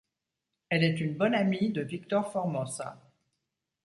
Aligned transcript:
Elle 0.69 0.83
est 0.83 0.99
une 0.99 1.13
bonne 1.15 1.35
amie 1.35 1.69
de 1.71 1.83
Victor 1.83 2.31
Formosa. 2.31 2.99